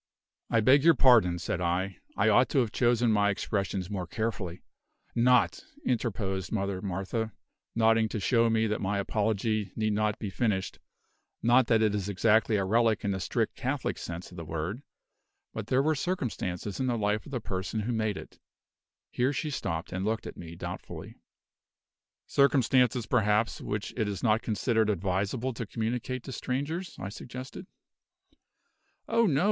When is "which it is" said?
23.61-24.23